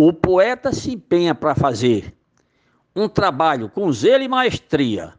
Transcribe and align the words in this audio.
O 0.00 0.12
poeta 0.12 0.72
se 0.72 0.92
empenha 0.92 1.34
para 1.34 1.56
fazer 1.56 2.14
um 2.94 3.08
trabalho 3.08 3.68
com 3.68 3.92
zelo 3.92 4.22
e 4.22 4.28
maestria, 4.28 5.14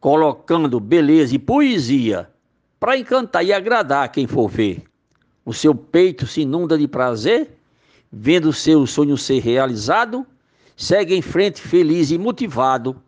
colocando 0.00 0.80
beleza 0.80 1.36
e 1.36 1.38
poesia 1.38 2.28
para 2.80 2.98
encantar 2.98 3.44
e 3.44 3.52
agradar 3.52 4.10
quem 4.10 4.26
for 4.26 4.48
ver. 4.48 4.82
O 5.44 5.54
seu 5.54 5.76
peito 5.76 6.26
se 6.26 6.40
inunda 6.40 6.76
de 6.76 6.88
prazer, 6.88 7.56
vendo 8.10 8.48
o 8.48 8.52
seu 8.52 8.84
sonho 8.84 9.16
ser 9.16 9.38
realizado, 9.38 10.26
segue 10.76 11.14
em 11.14 11.22
frente 11.22 11.60
feliz 11.60 12.10
e 12.10 12.18
motivado, 12.18 13.00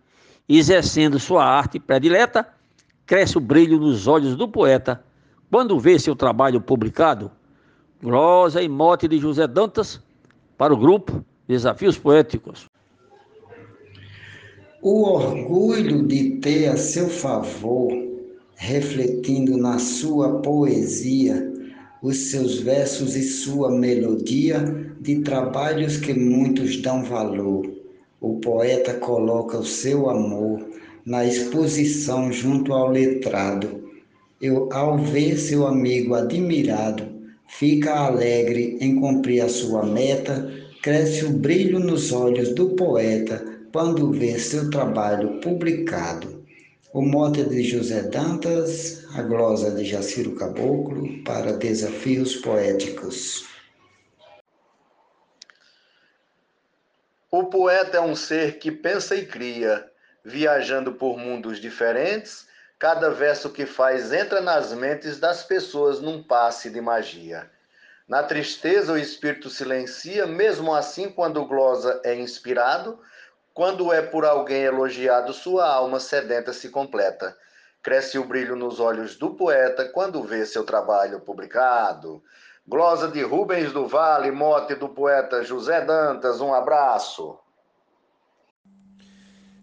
exercendo 0.48 1.18
sua 1.18 1.44
arte 1.44 1.80
predileta, 1.80 2.46
cresce 3.04 3.36
o 3.36 3.40
brilho 3.40 3.80
nos 3.80 4.06
olhos 4.06 4.36
do 4.36 4.46
poeta 4.46 5.04
quando 5.50 5.80
vê 5.80 5.98
seu 5.98 6.14
trabalho 6.14 6.60
publicado. 6.60 7.28
Glosa 8.00 8.62
e 8.62 8.68
mote 8.68 9.08
de 9.08 9.18
José 9.18 9.48
Dantas 9.48 10.00
para 10.56 10.72
o 10.72 10.76
grupo 10.76 11.24
Desafios 11.46 11.98
Poéticos. 11.98 12.66
O 14.80 15.04
orgulho 15.04 16.06
de 16.06 16.38
ter 16.38 16.68
a 16.68 16.76
seu 16.76 17.08
favor, 17.08 17.92
refletindo 18.56 19.56
na 19.56 19.78
sua 19.78 20.40
poesia, 20.40 21.52
os 22.02 22.30
seus 22.30 22.58
versos 22.58 23.14
e 23.14 23.22
sua 23.22 23.70
melodia, 23.70 24.92
de 25.00 25.20
trabalhos 25.20 25.98
que 25.98 26.12
muitos 26.12 26.82
dão 26.82 27.04
valor. 27.04 27.70
O 28.20 28.40
poeta 28.40 28.94
coloca 28.94 29.58
o 29.58 29.64
seu 29.64 30.10
amor 30.10 30.64
na 31.04 31.24
exposição 31.24 32.32
junto 32.32 32.72
ao 32.72 32.90
letrado. 32.90 33.82
Eu, 34.40 34.68
ao 34.72 34.98
ver 34.98 35.36
seu 35.36 35.66
amigo 35.66 36.14
admirado, 36.14 37.11
fica 37.52 37.94
alegre 37.94 38.78
em 38.80 38.98
cumprir 38.98 39.42
a 39.42 39.48
sua 39.48 39.84
meta, 39.84 40.50
cresce 40.82 41.24
o 41.24 41.30
brilho 41.30 41.78
nos 41.78 42.10
olhos 42.10 42.54
do 42.54 42.70
poeta 42.70 43.44
quando 43.70 44.10
vê 44.10 44.38
seu 44.38 44.70
trabalho 44.70 45.38
publicado. 45.40 46.44
O 46.92 47.02
mote 47.02 47.44
de 47.44 47.62
José 47.62 48.02
Dantas, 48.02 49.04
a 49.14 49.22
glosa 49.22 49.70
de 49.70 49.84
Jaciro 49.84 50.34
Caboclo 50.34 51.22
para 51.24 51.52
Desafios 51.52 52.36
Poéticos. 52.36 53.46
O 57.30 57.44
poeta 57.44 57.98
é 57.98 58.00
um 58.00 58.16
ser 58.16 58.58
que 58.58 58.72
pensa 58.72 59.14
e 59.14 59.24
cria, 59.24 59.88
viajando 60.24 60.92
por 60.92 61.16
mundos 61.16 61.60
diferentes 61.60 62.46
Cada 62.82 63.10
verso 63.10 63.50
que 63.50 63.64
faz 63.64 64.12
entra 64.12 64.40
nas 64.40 64.72
mentes 64.72 65.20
das 65.20 65.44
pessoas 65.44 66.00
num 66.00 66.20
passe 66.20 66.68
de 66.68 66.80
magia. 66.80 67.48
Na 68.08 68.24
tristeza, 68.24 68.94
o 68.94 68.98
espírito 68.98 69.48
silencia, 69.48 70.26
mesmo 70.26 70.74
assim, 70.74 71.08
quando 71.08 71.40
o 71.40 71.46
glosa 71.46 72.00
é 72.02 72.12
inspirado, 72.12 72.98
quando 73.54 73.92
é 73.92 74.02
por 74.02 74.24
alguém 74.24 74.64
elogiado, 74.64 75.32
sua 75.32 75.64
alma 75.72 76.00
sedenta 76.00 76.52
se 76.52 76.70
completa. 76.70 77.38
Cresce 77.84 78.18
o 78.18 78.24
brilho 78.24 78.56
nos 78.56 78.80
olhos 78.80 79.14
do 79.14 79.30
poeta 79.30 79.88
quando 79.88 80.20
vê 80.24 80.44
seu 80.44 80.64
trabalho 80.64 81.20
publicado. 81.20 82.20
Glosa 82.66 83.06
de 83.06 83.22
Rubens 83.22 83.70
do 83.72 83.86
Vale, 83.86 84.32
mote 84.32 84.74
do 84.74 84.88
poeta 84.88 85.44
José 85.44 85.82
Dantas, 85.82 86.40
um 86.40 86.52
abraço 86.52 87.38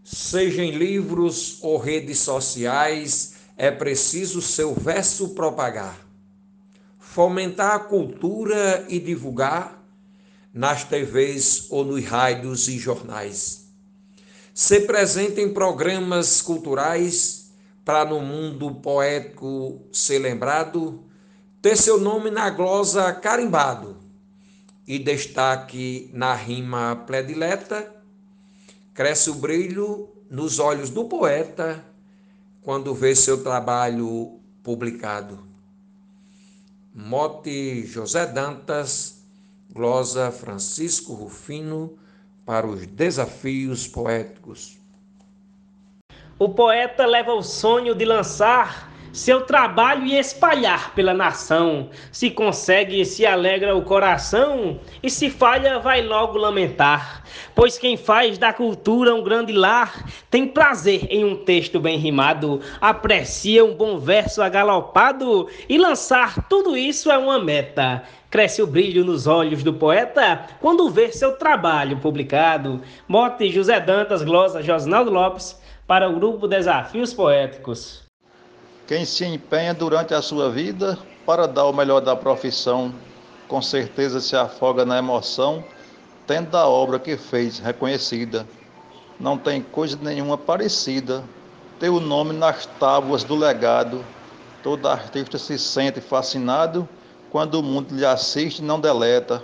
seja 0.04 0.64
em 0.64 0.72
livros 0.72 1.60
ou 1.62 1.78
redes 1.78 2.20
sociais, 2.20 3.36
é 3.58 3.70
preciso 3.70 4.42
seu 4.42 4.74
verso 4.74 5.30
propagar. 5.30 6.00
Fomentar 6.98 7.76
a 7.76 7.80
cultura 7.80 8.86
e 8.88 9.00
divulgar 9.00 9.84
nas 10.54 10.84
TVs 10.84 11.68
ou 11.70 11.84
nos 11.84 12.04
rádios 12.06 12.68
e 12.68 12.78
jornais. 12.78 13.68
Ser 14.54 14.82
presente 14.82 15.42
em 15.42 15.54
programas 15.54 16.42
culturais 16.42 17.52
para 17.84 18.06
no 18.06 18.22
mundo 18.22 18.76
poético 18.76 19.82
ser 19.92 20.20
lembrado, 20.20 21.04
ter 21.62 21.76
seu 21.76 22.00
nome 22.00 22.30
na 22.30 22.50
glosa 22.50 23.12
carimbado 23.14 23.98
e 24.88 25.00
destaque 25.00 26.10
na 26.14 26.34
rima 26.34 26.96
predileta 27.06 27.99
Cresce 29.00 29.30
o 29.30 29.36
brilho 29.36 30.10
nos 30.30 30.60
olhos 30.60 30.90
do 30.90 31.06
poeta 31.06 31.82
quando 32.62 32.94
vê 32.94 33.16
seu 33.16 33.42
trabalho 33.42 34.42
publicado. 34.62 35.40
Mote 36.94 37.86
José 37.86 38.26
Dantas, 38.26 39.26
glosa 39.72 40.32
Francisco 40.32 41.14
Rufino 41.14 41.98
para 42.46 42.68
os 42.68 42.86
desafios 42.88 43.88
poéticos. 43.88 44.78
O 46.38 46.50
poeta 46.50 47.06
leva 47.06 47.32
o 47.32 47.42
sonho 47.42 47.96
de 47.96 48.04
lançar 48.04 48.89
seu 49.12 49.42
trabalho 49.42 50.06
e 50.06 50.18
espalhar 50.18 50.94
pela 50.94 51.14
nação. 51.14 51.90
Se 52.12 52.30
consegue, 52.30 53.04
se 53.06 53.26
alegra 53.26 53.76
o 53.76 53.82
coração, 53.82 54.80
e 55.02 55.10
se 55.10 55.30
falha, 55.30 55.80
vai 55.80 56.02
logo 56.02 56.38
lamentar. 56.38 57.24
Pois 57.56 57.78
quem 57.78 57.98
faz 57.98 58.38
da 58.38 58.54
cultura 58.54 59.14
um 59.14 59.24
grande 59.24 59.54
lar 59.54 60.06
tem 60.30 60.48
prazer 60.48 61.08
em 61.10 61.26
um 61.26 61.36
texto 61.36 61.80
bem 61.80 61.98
rimado, 61.98 62.62
aprecia 62.80 63.66
um 63.66 63.74
bom 63.74 64.00
verso 64.00 64.42
agalopado, 64.42 65.48
e 65.68 65.78
lançar 65.78 66.48
tudo 66.48 66.78
isso 66.78 67.12
é 67.12 67.18
uma 67.18 67.40
meta. 67.40 68.04
Cresce 68.30 68.62
o 68.62 68.68
brilho 68.68 69.04
nos 69.04 69.26
olhos 69.26 69.64
do 69.64 69.74
poeta 69.74 70.46
quando 70.60 70.90
vê 70.90 71.12
seu 71.12 71.32
trabalho 71.34 71.98
publicado. 71.98 72.80
Mote 73.08 73.50
José 73.50 73.80
Dantas, 73.80 74.22
glosa 74.22 74.62
Josnaldo 74.62 75.10
Lopes, 75.10 75.60
para 75.88 76.08
o 76.08 76.14
grupo 76.14 76.48
Desafios 76.48 77.12
Poéticos. 77.12 78.09
Quem 78.90 79.06
se 79.06 79.24
empenha 79.24 79.72
durante 79.72 80.16
a 80.16 80.22
sua 80.24 80.50
vida 80.50 80.98
para 81.24 81.48
dar 81.48 81.66
o 81.66 81.72
melhor 81.72 82.00
da 82.00 82.16
profissão, 82.16 82.92
com 83.48 83.62
certeza 83.62 84.20
se 84.20 84.36
afoga 84.36 84.84
na 84.84 84.98
emoção, 84.98 85.64
tendo 86.26 86.58
a 86.58 86.68
obra 86.68 86.98
que 86.98 87.16
fez 87.16 87.60
reconhecida. 87.60 88.48
Não 89.20 89.38
tem 89.38 89.62
coisa 89.62 89.96
nenhuma 90.02 90.40
parecida. 90.40 91.24
Ter 91.80 91.90
o 91.90 92.00
nome 92.00 92.34
nas 92.34 92.66
tábuas 92.66 93.24
do 93.24 93.36
legado. 93.36 94.04
Todo 94.64 94.88
artista 94.88 95.38
se 95.38 95.60
sente 95.60 96.02
fascinado 96.02 96.90
quando 97.30 97.60
o 97.60 97.64
mundo 97.64 97.96
lhe 97.96 98.04
assiste 98.04 98.58
e 98.58 98.66
não 98.66 98.80
deleta. 98.80 99.44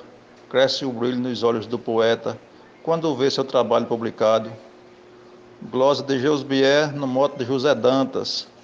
Cresce 0.49 0.85
o 0.85 0.91
brilho 0.91 1.19
nos 1.19 1.43
olhos 1.43 1.67
do 1.67 1.77
poeta 1.77 2.35
quando 2.81 3.15
vê 3.15 3.29
seu 3.29 3.43
trabalho 3.43 3.85
publicado. 3.85 4.51
Glosa 5.61 6.01
de 6.01 6.19
Geusbier 6.19 6.95
no 6.95 7.05
moto 7.05 7.37
de 7.37 7.45
José 7.45 7.75
Dantas. 7.75 8.54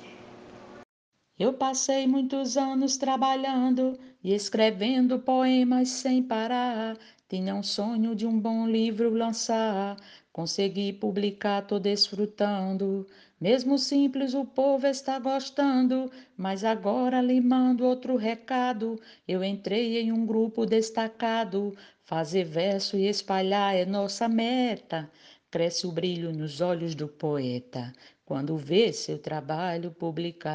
Eu 1.41 1.53
passei 1.53 2.05
muitos 2.05 2.55
anos 2.55 2.97
trabalhando 2.97 3.97
e 4.23 4.31
escrevendo 4.31 5.17
poemas 5.17 5.89
sem 5.89 6.21
parar. 6.21 6.95
Tinha 7.27 7.55
um 7.55 7.63
sonho 7.63 8.13
de 8.13 8.27
um 8.27 8.39
bom 8.39 8.67
livro 8.67 9.09
lançar. 9.09 9.97
Consegui 10.31 10.93
publicar, 10.93 11.63
tô 11.63 11.79
desfrutando. 11.79 13.07
Mesmo 13.39 13.79
simples, 13.79 14.35
o 14.35 14.45
povo 14.45 14.85
está 14.85 15.17
gostando. 15.17 16.11
Mas 16.37 16.63
agora 16.63 17.19
lhe 17.19 17.41
mando 17.41 17.85
outro 17.85 18.17
recado. 18.17 19.01
Eu 19.27 19.43
entrei 19.43 19.99
em 19.99 20.11
um 20.11 20.27
grupo 20.27 20.63
destacado. 20.63 21.75
Fazer 22.03 22.43
verso 22.43 22.95
e 22.95 23.07
espalhar 23.07 23.75
é 23.75 23.83
nossa 23.83 24.29
meta. 24.29 25.09
Cresce 25.49 25.87
o 25.87 25.91
brilho 25.91 26.31
nos 26.31 26.61
olhos 26.61 26.93
do 26.93 27.07
poeta 27.07 27.91
quando 28.31 28.55
vê 28.55 28.93
seu 28.93 29.19
trabalho 29.19 29.91
publicado. 29.91 30.45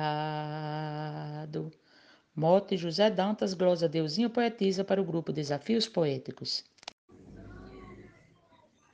Mote 2.34 2.74
José 2.74 3.10
Dantas, 3.10 3.52
glosa 3.52 3.86
Deusinho 3.86 4.30
poetiza 4.30 4.82
para 4.82 4.98
o 4.98 5.04
grupo 5.04 5.30
Desafios 5.30 5.86
Poéticos. 5.86 6.64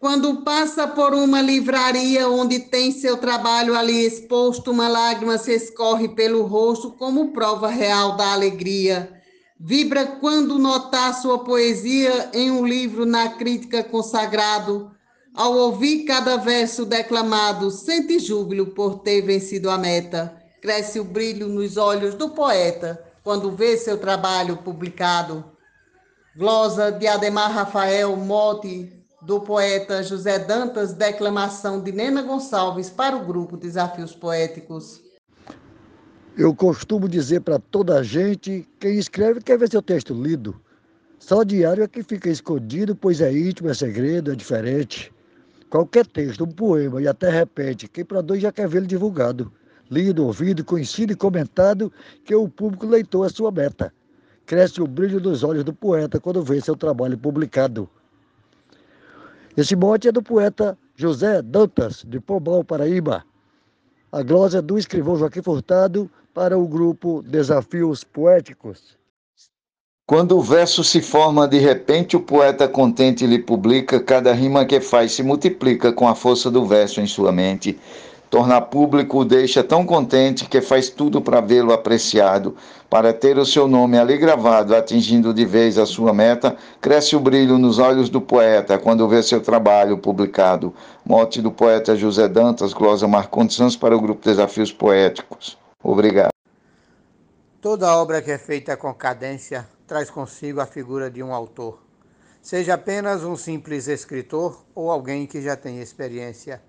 Quando 0.01 0.43
passa 0.43 0.89
por 0.89 1.15
uma 1.15 1.41
livraria 1.41 2.29
onde 2.29 2.59
tem 2.59 2.91
seu 2.91 3.17
trabalho 3.19 3.77
ali 3.77 4.05
exposto, 4.05 4.73
uma 4.73 4.89
lágrima 4.89 5.39
se 5.39 5.53
escorre 5.55 6.09
pelo 6.09 6.43
rosto 6.43 6.91
como 6.91 7.33
prova 7.33 7.69
real 7.69 8.17
da 8.17 8.33
alegria. 8.33 9.23
Vibra 9.61 10.07
quando 10.19 10.59
notar 10.59 11.15
sua 11.15 11.45
poesia 11.45 12.33
em 12.35 12.51
um 12.51 12.67
livro 12.67 13.07
na 13.07 13.29
crítica 13.29 13.85
consagrado 13.85 14.91
ao 15.35 15.55
ouvir 15.55 16.05
cada 16.05 16.37
verso 16.37 16.85
declamado, 16.85 17.71
sente 17.71 18.19
júbilo 18.19 18.67
por 18.67 18.99
ter 18.99 19.23
vencido 19.23 19.71
a 19.71 19.79
meta. 19.79 20.37
Cresce 20.61 21.01
o 21.01 21.05
brilho 21.05 21.49
nos 21.49 21.77
olhos 21.77 22.15
do 22.15 22.31
poeta 22.31 23.03
quando 23.23 23.53
vê 23.53 23.77
seu 23.77 23.99
trabalho 23.99 24.59
publicado. 24.59 25.45
Glosa 26.37 26.91
de 26.91 27.07
Ademar 27.07 27.51
Rafael, 27.51 28.17
mote 28.17 28.93
do 29.23 29.41
poeta 29.41 30.03
José 30.03 30.39
Dantas, 30.39 30.93
declamação 30.93 31.81
de 31.81 31.93
Nena 31.93 32.23
Gonçalves 32.23 32.91
para 32.91 33.17
o 33.17 33.25
grupo 33.25 33.57
Desafios 33.57 34.15
Poéticos. 34.15 35.01
Eu 36.37 36.55
costumo 36.55 37.09
dizer 37.09 37.41
para 37.41 37.59
toda 37.59 37.99
a 37.99 38.03
gente, 38.03 38.67
quem 38.81 38.99
escreve 38.99 39.41
quer 39.41 39.59
ver 39.59 39.71
seu 39.71 39.83
texto 39.83 40.15
lido. 40.15 40.59
Só 41.19 41.39
o 41.39 41.45
diário 41.45 41.85
é 41.85 41.89
que 41.89 42.03
fica 42.03 42.29
escondido, 42.29 42.97
pois 42.97 43.21
é 43.21 43.33
íntimo, 43.33 43.69
é 43.69 43.75
segredo, 43.75 44.33
é 44.33 44.35
diferente. 44.35 45.12
Qualquer 45.73 46.07
texto, 46.07 46.45
um 46.45 46.49
poema 46.49 47.01
e 47.01 47.09
até 47.09 47.31
repete, 47.31 47.89
quem 47.89 48.05
produz 48.05 48.43
já 48.43 48.53
quer 48.53 48.69
vê-lo 48.69 48.87
divulgado, 48.87 49.51
lido, 49.91 50.27
ouvido, 50.27 50.63
conhecido 50.63 51.15
e 51.15 51.17
comentado, 51.17 51.91
que 52.27 52.35
o 52.35 52.47
público 52.47 52.85
leitor 52.85 53.25
é 53.25 53.31
sua 53.31 53.51
meta. 53.51 53.91
Cresce 54.45 54.83
o 54.83 54.87
brilho 54.87 55.19
dos 55.19 55.43
olhos 55.43 55.65
do 55.65 55.73
poeta 55.73 56.21
quando 56.21 56.43
vê 56.43 56.61
seu 56.61 56.77
trabalho 56.77 57.17
publicado. 57.17 57.89
Esse 59.57 59.75
mote 59.75 60.09
é 60.09 60.13
do 60.13 60.23
poeta 60.23 60.77
José 60.95 61.41
Dantas, 61.41 62.05
de 62.07 62.21
Pombal, 62.21 62.63
Paraíba. 62.63 63.25
A 64.13 64.23
glosa 64.23 64.59
é 64.59 64.61
do 64.61 64.77
escrivão 64.77 65.17
Joaquim 65.17 65.41
Furtado 65.41 66.11
para 66.35 66.59
o 66.59 66.69
grupo 66.69 67.23
Desafios 67.23 68.05
Poéticos. 68.05 68.99
Quando 70.05 70.37
o 70.37 70.43
verso 70.43 70.83
se 70.83 71.01
forma 71.01 71.47
de 71.47 71.59
repente, 71.59 72.17
o 72.17 72.21
poeta 72.21 72.69
contente 72.69 73.25
lhe 73.25 73.39
publica, 73.39 74.01
cada 74.01 74.33
rima 74.33 74.67
que 74.67 74.81
faz 74.81 75.13
se 75.13 75.23
multiplica 75.23 75.93
com 75.93 76.09
a 76.09 76.15
força 76.15 76.51
do 76.51 76.67
verso 76.67 77.01
em 77.01 77.07
sua 77.07 77.31
mente. 77.31 77.79
Tornar 78.29 78.63
público 78.63 79.21
o 79.21 79.25
deixa 79.25 79.63
tão 79.63 79.87
contente 79.87 80.47
que 80.47 80.61
faz 80.61 80.91
tudo 80.91 81.23
para 81.23 81.41
vê-lo 81.41 81.73
apreciado, 81.73 82.57
para 82.91 83.13
ter 83.13 83.39
o 83.39 83.47
seu 83.47 83.69
nome 83.69 83.97
ali 83.97 84.19
gravado, 84.19 84.75
atingindo 84.75 85.33
de 85.33 85.47
vez 85.47 85.79
a 85.79 85.87
sua 85.87 86.13
meta, 86.13 86.57
cresce 86.81 87.15
o 87.15 87.21
brilho 87.21 87.57
nos 87.57 87.79
olhos 87.79 88.11
do 88.11 88.21
poeta 88.21 88.79
quando 88.79 89.09
vê 89.09 89.23
seu 89.23 89.41
trabalho 89.41 89.97
publicado. 89.97 90.75
Mote 91.07 91.41
do 91.41 91.53
poeta 91.53 91.95
José 91.95 92.27
Dantas, 92.27 92.73
glosa 92.73 93.07
Marcondes 93.07 93.57
Santos 93.57 93.77
para 93.77 93.97
o 93.97 94.01
grupo 94.01 94.25
Desafios 94.25 94.73
Poéticos. 94.73 95.57
Obrigado. 95.83 96.33
Toda 97.61 97.97
obra 97.97 98.21
que 98.21 98.31
é 98.31 98.39
feita 98.39 98.77
com 98.77 98.93
cadência 98.93 99.65
traz 99.93 100.09
consigo 100.09 100.59
a 100.59 100.65
figura 100.65 101.11
de 101.11 101.23
um 101.23 101.35
autor, 101.35 101.79
seja 102.41 102.73
apenas 102.73 103.25
um 103.25 103.37
simples 103.37 103.89
escritor 103.89 104.65
ou 104.75 104.91
alguém 104.91 105.27
que 105.27 105.43
já 105.43 105.55
tem 105.55 105.83
experiência. 105.83 106.63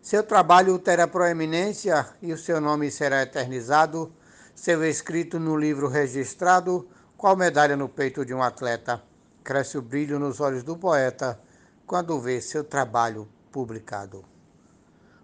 Seu 0.00 0.22
trabalho 0.22 0.78
terá 0.78 1.08
proeminência 1.08 2.06
e 2.22 2.32
o 2.32 2.38
seu 2.38 2.60
nome 2.60 2.88
será 2.88 3.22
eternizado, 3.22 4.14
seu 4.54 4.84
escrito 4.84 5.40
no 5.40 5.56
livro 5.56 5.88
registrado, 5.88 6.88
qual 7.16 7.34
medalha 7.34 7.76
no 7.76 7.88
peito 7.88 8.24
de 8.24 8.32
um 8.32 8.40
atleta. 8.40 9.02
Cresce 9.42 9.76
o 9.76 9.82
brilho 9.82 10.20
nos 10.20 10.38
olhos 10.38 10.62
do 10.62 10.76
poeta 10.76 11.40
quando 11.84 12.20
vê 12.20 12.40
seu 12.40 12.62
trabalho 12.62 13.28
publicado. 13.50 14.24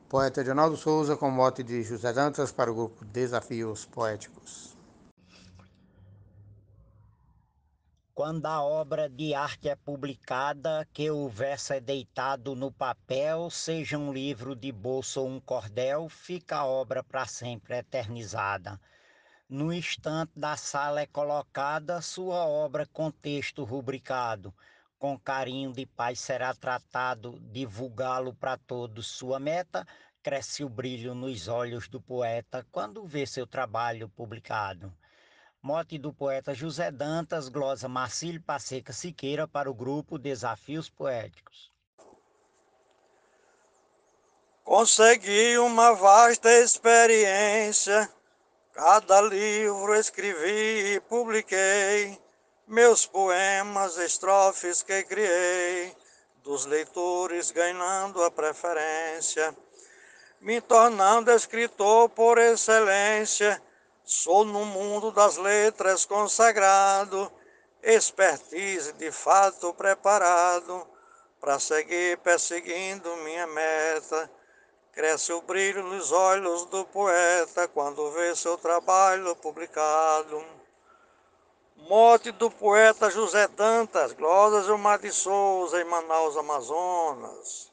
Poeta 0.08 0.42
Leonardo 0.42 0.76
Souza, 0.76 1.16
com 1.16 1.31
mote 1.31 1.62
de 1.62 1.84
José 1.84 2.12
Dantas 2.12 2.50
para 2.50 2.72
o 2.72 2.75
grupo 2.75 3.04
Desafios 3.04 3.84
Poéticos. 3.84 4.75
Quando 8.16 8.46
a 8.46 8.62
obra 8.62 9.10
de 9.10 9.34
arte 9.34 9.68
é 9.68 9.76
publicada, 9.76 10.88
que 10.90 11.10
o 11.10 11.28
verso 11.28 11.74
é 11.74 11.80
deitado 11.80 12.56
no 12.56 12.72
papel, 12.72 13.50
seja 13.50 13.98
um 13.98 14.10
livro 14.10 14.56
de 14.56 14.72
bolso 14.72 15.20
ou 15.20 15.28
um 15.28 15.38
cordel, 15.38 16.08
fica 16.08 16.56
a 16.56 16.64
obra 16.64 17.04
para 17.04 17.26
sempre 17.26 17.76
eternizada. 17.76 18.80
No 19.46 19.70
instante 19.70 20.32
da 20.34 20.56
sala 20.56 21.02
é 21.02 21.06
colocada 21.06 22.00
sua 22.00 22.46
obra 22.46 22.86
com 22.86 23.10
texto 23.10 23.64
rubricado. 23.64 24.54
Com 24.98 25.18
carinho 25.18 25.70
de 25.70 25.84
paz 25.84 26.18
será 26.18 26.54
tratado, 26.54 27.38
divulgá-lo 27.52 28.32
para 28.34 28.56
todos. 28.56 29.08
Sua 29.08 29.38
meta 29.38 29.86
cresce 30.22 30.64
o 30.64 30.70
brilho 30.70 31.14
nos 31.14 31.48
olhos 31.48 31.86
do 31.86 32.00
poeta 32.00 32.66
quando 32.72 33.06
vê 33.06 33.26
seu 33.26 33.46
trabalho 33.46 34.08
publicado. 34.08 34.90
Mote 35.66 35.98
do 35.98 36.12
poeta 36.12 36.54
José 36.54 36.92
Dantas, 36.92 37.48
glosa 37.48 37.88
Marcílio 37.88 38.40
Passeca 38.40 38.92
Siqueira 38.92 39.48
para 39.48 39.68
o 39.68 39.74
grupo 39.74 40.16
Desafios 40.16 40.88
Poéticos. 40.88 41.72
Consegui 44.62 45.58
uma 45.58 45.92
vasta 45.92 46.48
experiência, 46.60 48.08
cada 48.74 49.20
livro 49.22 49.92
escrevi 49.96 50.94
e 50.94 51.00
publiquei, 51.00 52.16
meus 52.68 53.04
poemas, 53.04 53.98
estrofes 53.98 54.84
que 54.84 55.02
criei, 55.02 55.92
dos 56.44 56.64
leitores 56.64 57.50
ganhando 57.50 58.22
a 58.22 58.30
preferência, 58.30 59.52
me 60.40 60.60
tornando 60.60 61.32
escritor 61.32 62.08
por 62.10 62.38
excelência 62.38 63.60
Sou 64.08 64.44
no 64.44 64.64
mundo 64.64 65.10
das 65.10 65.36
letras 65.36 66.04
consagrado, 66.04 67.28
expertise 67.82 68.92
de 68.92 69.10
fato 69.10 69.74
preparado 69.74 70.86
para 71.40 71.58
seguir 71.58 72.16
perseguindo 72.18 73.16
minha 73.24 73.48
meta. 73.48 74.30
Cresce 74.92 75.32
o 75.32 75.42
brilho 75.42 75.82
nos 75.82 76.12
olhos 76.12 76.66
do 76.66 76.84
poeta 76.84 77.66
quando 77.66 78.12
vê 78.12 78.36
seu 78.36 78.56
trabalho 78.56 79.34
publicado. 79.34 80.40
Morte 81.76 82.30
do 82.30 82.48
poeta 82.48 83.10
José 83.10 83.48
Dantas, 83.48 84.12
Glórias 84.12 84.66
Gilmar 84.66 85.00
de 85.00 85.10
Souza, 85.10 85.80
em 85.80 85.84
Manaus, 85.84 86.36
Amazonas. 86.36 87.72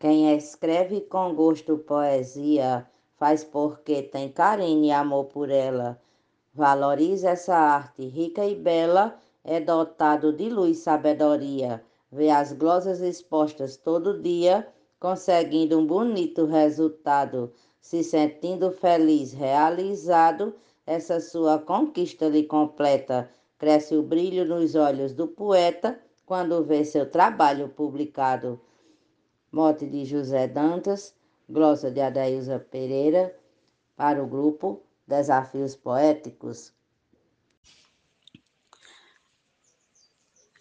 Quem 0.00 0.36
escreve 0.36 1.02
com 1.02 1.36
gosto 1.36 1.78
poesia 1.78 2.90
faz 3.20 3.44
porque 3.44 4.02
tem 4.02 4.32
carinho 4.32 4.86
e 4.86 4.90
amor 4.90 5.26
por 5.26 5.50
ela. 5.50 6.00
Valoriza 6.54 7.28
essa 7.28 7.54
arte 7.54 8.02
rica 8.06 8.46
e 8.46 8.54
bela, 8.54 9.14
é 9.44 9.60
dotado 9.60 10.32
de 10.32 10.48
luz 10.48 10.78
e 10.78 10.80
sabedoria. 10.80 11.84
Vê 12.10 12.30
as 12.30 12.54
glosas 12.54 13.02
expostas 13.02 13.76
todo 13.76 14.22
dia, 14.22 14.66
conseguindo 14.98 15.78
um 15.78 15.86
bonito 15.86 16.46
resultado, 16.46 17.52
se 17.78 18.02
sentindo 18.02 18.70
feliz, 18.72 19.34
realizado, 19.34 20.54
essa 20.86 21.20
sua 21.20 21.58
conquista 21.58 22.26
lhe 22.26 22.44
completa. 22.44 23.28
Cresce 23.58 23.94
o 23.94 24.02
brilho 24.02 24.46
nos 24.46 24.74
olhos 24.74 25.12
do 25.12 25.28
poeta 25.28 26.00
quando 26.24 26.64
vê 26.64 26.86
seu 26.86 27.04
trabalho 27.04 27.68
publicado. 27.68 28.58
Mote 29.52 29.86
de 29.86 30.06
José 30.06 30.48
Dantas, 30.48 31.14
glosa 31.50 31.90
de 31.90 32.00
Adailza 32.00 32.60
Pereira, 32.60 33.34
para 33.96 34.22
o 34.22 34.26
grupo 34.26 34.82
Desafios 35.06 35.74
Poéticos. 35.74 36.72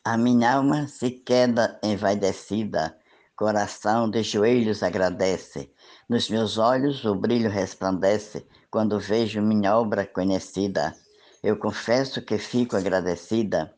A 0.03 0.17
minha 0.17 0.55
alma 0.55 0.87
se 0.87 1.11
queda 1.11 1.79
envaidecida, 1.83 2.97
coração 3.35 4.09
de 4.09 4.23
joelhos 4.23 4.81
agradece. 4.81 5.71
Nos 6.09 6.27
meus 6.27 6.57
olhos 6.57 7.05
o 7.05 7.13
brilho 7.13 7.49
resplandece 7.49 8.47
quando 8.71 8.99
vejo 8.99 9.41
minha 9.41 9.77
obra 9.77 10.07
conhecida. 10.07 10.95
Eu 11.43 11.57
confesso 11.57 12.21
que 12.23 12.39
fico 12.39 12.75
agradecida, 12.75 13.73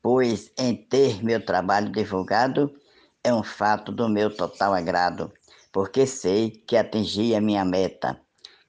pois 0.00 0.50
em 0.58 0.74
ter 0.74 1.22
meu 1.22 1.44
trabalho 1.44 1.92
divulgado 1.92 2.74
é 3.22 3.32
um 3.34 3.42
fato 3.42 3.92
do 3.92 4.08
meu 4.08 4.34
total 4.34 4.72
agrado 4.72 5.30
porque 5.74 6.06
sei 6.06 6.52
que 6.52 6.76
atingi 6.76 7.34
a 7.34 7.40
minha 7.40 7.64
meta. 7.64 8.20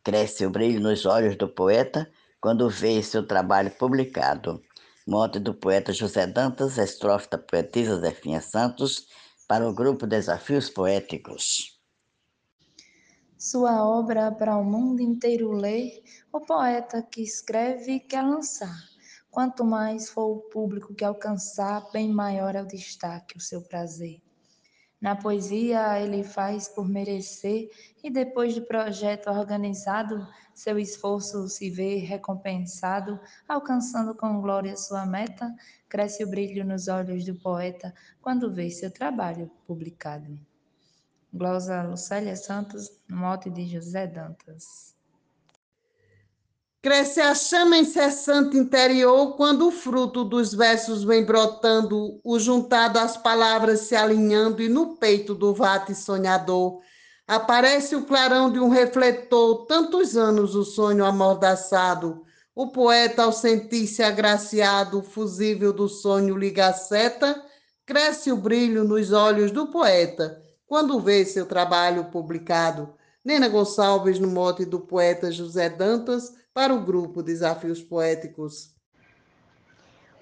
Cresce 0.03 0.43
o 0.43 0.49
brilho 0.49 0.81
nos 0.81 1.05
olhos 1.05 1.35
do 1.37 1.47
poeta 1.47 2.11
quando 2.41 2.67
vê 2.67 3.03
seu 3.03 3.27
trabalho 3.27 3.69
publicado. 3.69 4.59
Mote 5.07 5.39
do 5.39 5.53
poeta 5.53 5.93
José 5.93 6.25
Dantas, 6.25 6.79
estrofe 6.79 7.29
da 7.29 7.37
poetisa 7.37 7.99
Zefinha 7.99 8.41
Santos, 8.41 9.05
para 9.47 9.69
o 9.69 9.73
grupo 9.73 10.07
Desafios 10.07 10.67
Poéticos. 10.67 11.79
Sua 13.37 13.87
obra 13.87 14.31
para 14.31 14.57
o 14.57 14.63
mundo 14.63 14.99
inteiro 14.99 15.51
ler, 15.51 16.01
o 16.33 16.41
poeta 16.41 17.03
que 17.03 17.21
escreve 17.21 17.99
quer 17.99 18.23
lançar. 18.23 18.75
Quanto 19.29 19.63
mais 19.63 20.09
for 20.09 20.25
o 20.25 20.39
público 20.49 20.95
que 20.95 21.05
alcançar, 21.05 21.87
bem 21.91 22.09
maior 22.11 22.55
é 22.55 22.63
o 22.63 22.67
destaque, 22.67 23.37
o 23.37 23.41
seu 23.41 23.61
prazer. 23.61 24.24
Na 25.01 25.15
poesia, 25.15 25.99
ele 25.99 26.23
faz 26.23 26.67
por 26.69 26.87
merecer 26.87 27.69
e 28.03 28.09
depois 28.09 28.55
do 28.55 28.65
projeto 28.65 29.29
organizado, 29.29 30.27
seu 30.53 30.79
esforço 30.79 31.47
se 31.49 31.69
vê 31.69 31.97
recompensado, 31.97 33.19
alcançando 33.47 34.15
com 34.15 34.41
glória 34.41 34.77
sua 34.77 35.05
meta, 35.05 35.53
cresce 35.89 36.23
o 36.23 36.29
brilho 36.29 36.65
nos 36.65 36.87
olhos 36.87 37.25
do 37.25 37.35
poeta 37.35 37.93
quando 38.21 38.53
vê 38.53 38.69
seu 38.69 38.89
trabalho 38.89 39.51
publicado. 39.67 40.39
Glosa 41.33 41.83
Lucélia 41.83 42.35
Santos, 42.37 42.89
mote 43.09 43.49
de 43.49 43.67
José 43.67 44.07
Dantas. 44.07 44.94
Cresce 46.85 47.19
a 47.19 47.33
chama 47.33 47.79
incessante 47.79 48.55
interior 48.55 49.35
quando 49.35 49.69
o 49.69 49.71
fruto 49.71 50.23
dos 50.23 50.53
versos 50.53 51.03
vem 51.03 51.25
brotando, 51.25 52.21
o 52.23 52.37
juntado 52.37 52.99
às 52.99 53.17
palavras 53.17 53.79
se 53.79 53.95
alinhando 53.95 54.61
e 54.61 54.69
no 54.69 54.95
peito 54.95 55.33
do 55.33 55.51
vate 55.51 55.95
sonhador. 55.95 56.79
Aparece 57.27 57.95
o 57.95 58.05
clarão 58.05 58.51
de 58.51 58.59
um 58.59 58.69
refletor, 58.69 59.65
tantos 59.65 60.15
anos 60.15 60.53
o 60.53 60.63
sonho 60.63 61.03
amordaçado, 61.03 62.23
O 62.53 62.67
poeta, 62.67 63.23
ao 63.23 63.33
sentir-se 63.33 64.03
agraciado, 64.03 65.01
fusível 65.01 65.73
do 65.73 65.89
sonho 65.89 66.37
liga 66.37 66.67
a 66.67 66.73
seta, 66.73 67.43
cresce 67.83 68.31
o 68.31 68.37
brilho 68.37 68.83
nos 68.83 69.11
olhos 69.11 69.51
do 69.51 69.71
poeta 69.71 70.39
quando 70.67 70.99
vê 70.99 71.25
seu 71.25 71.47
trabalho 71.47 72.11
publicado. 72.11 72.93
Nena 73.23 73.47
Gonçalves, 73.49 74.19
no 74.19 74.27
mote 74.27 74.65
do 74.65 74.79
poeta 74.81 75.31
José 75.31 75.67
Dantas, 75.67 76.44
para 76.55 76.73
o 76.73 76.79
grupo 76.79 77.21
Desafios 77.21 77.81
Poéticos. 77.83 78.73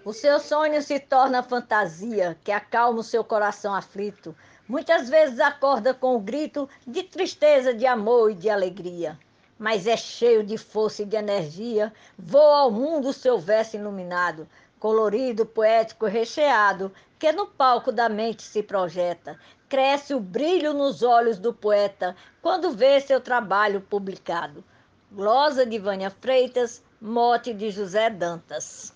O 0.03 0.11
seu 0.11 0.39
sonho 0.39 0.81
se 0.81 0.99
torna 0.99 1.43
fantasia 1.43 2.35
que 2.43 2.51
acalma 2.51 3.01
o 3.01 3.03
seu 3.03 3.23
coração 3.23 3.71
aflito. 3.71 4.35
Muitas 4.67 5.07
vezes 5.07 5.39
acorda 5.39 5.93
com 5.93 6.15
o 6.15 6.19
grito 6.19 6.67
de 6.87 7.03
tristeza, 7.03 7.71
de 7.71 7.85
amor 7.85 8.31
e 8.31 8.33
de 8.33 8.49
alegria. 8.49 9.15
Mas 9.59 9.85
é 9.85 9.95
cheio 9.95 10.43
de 10.43 10.57
força 10.57 11.03
e 11.03 11.05
de 11.05 11.15
energia, 11.15 11.93
voa 12.17 12.61
ao 12.61 12.71
mundo 12.71 13.09
o 13.09 13.13
seu 13.13 13.37
verso 13.37 13.77
iluminado, 13.77 14.49
colorido, 14.79 15.45
poético, 15.45 16.07
recheado, 16.07 16.91
que 17.19 17.31
no 17.31 17.45
palco 17.45 17.91
da 17.91 18.09
mente 18.09 18.41
se 18.41 18.63
projeta. 18.63 19.39
Cresce 19.69 20.15
o 20.15 20.19
brilho 20.19 20.73
nos 20.73 21.03
olhos 21.03 21.37
do 21.37 21.53
poeta 21.53 22.15
quando 22.41 22.71
vê 22.71 22.99
seu 22.99 23.21
trabalho 23.21 23.81
publicado. 23.81 24.63
Glosa 25.15 25.63
de 25.63 25.77
Vânia 25.77 26.09
Freitas, 26.09 26.83
mote 26.99 27.53
de 27.53 27.69
José 27.69 28.09
Dantas. 28.09 28.91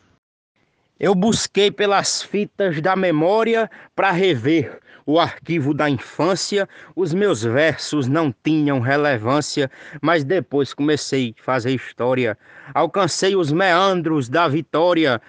Eu 0.99 1.13
busquei 1.13 1.69
pelas 1.69 2.23
fitas 2.23 2.81
da 2.81 2.95
memória 2.95 3.69
para 3.95 4.09
rever 4.09 4.79
o 5.05 5.19
arquivo 5.19 5.75
da 5.75 5.87
infância. 5.87 6.67
Os 6.95 7.13
meus 7.13 7.43
versos 7.43 8.07
não 8.07 8.33
tinham 8.43 8.79
relevância, 8.79 9.69
mas 10.01 10.23
depois 10.23 10.73
comecei 10.73 11.35
a 11.39 11.43
fazer 11.43 11.75
história. 11.75 12.35
Alcancei 12.73 13.35
os 13.35 13.51
meandros 13.51 14.27
da 14.27 14.47
vitória. 14.47 15.21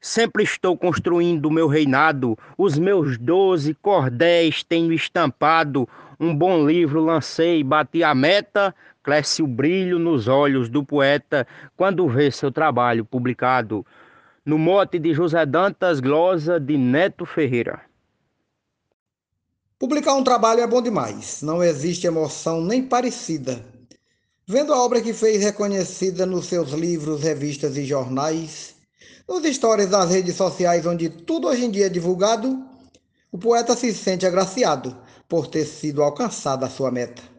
Sempre 0.00 0.42
estou 0.42 0.76
construindo 0.76 1.46
o 1.46 1.52
meu 1.52 1.68
reinado. 1.68 2.36
Os 2.58 2.76
meus 2.76 3.16
doze 3.18 3.72
cordéis 3.74 4.64
tenho 4.64 4.92
estampado. 4.92 5.88
Um 6.18 6.34
bom 6.34 6.66
livro 6.66 7.00
lancei, 7.00 7.62
bati 7.62 8.02
a 8.02 8.14
meta. 8.16 8.74
Cresce 9.04 9.42
o 9.42 9.46
brilho 9.46 9.98
nos 9.98 10.28
olhos 10.28 10.70
do 10.70 10.82
poeta 10.82 11.46
quando 11.76 12.08
vê 12.08 12.30
seu 12.30 12.50
trabalho 12.50 13.04
publicado 13.04 13.84
no 14.46 14.56
mote 14.56 14.98
de 14.98 15.12
José 15.12 15.44
Dantas 15.44 16.00
Glosa 16.00 16.58
de 16.58 16.78
Neto 16.78 17.26
Ferreira. 17.26 17.82
Publicar 19.78 20.14
um 20.14 20.24
trabalho 20.24 20.62
é 20.62 20.66
bom 20.66 20.80
demais, 20.80 21.42
não 21.42 21.62
existe 21.62 22.06
emoção 22.06 22.62
nem 22.62 22.82
parecida. 22.82 23.62
Vendo 24.46 24.72
a 24.72 24.82
obra 24.82 25.02
que 25.02 25.12
fez 25.12 25.42
reconhecida 25.42 26.24
nos 26.24 26.46
seus 26.46 26.70
livros, 26.70 27.22
revistas 27.22 27.76
e 27.76 27.84
jornais, 27.84 28.74
nos 29.28 29.44
stories 29.44 29.90
das 29.90 30.08
redes 30.08 30.34
sociais 30.34 30.86
onde 30.86 31.10
tudo 31.10 31.48
hoje 31.48 31.66
em 31.66 31.70
dia 31.70 31.86
é 31.86 31.90
divulgado, 31.90 32.64
o 33.30 33.36
poeta 33.36 33.76
se 33.76 33.92
sente 33.92 34.24
agraciado 34.24 34.96
por 35.28 35.46
ter 35.46 35.66
sido 35.66 36.02
alcançada 36.02 36.64
a 36.64 36.70
sua 36.70 36.90
meta. 36.90 37.33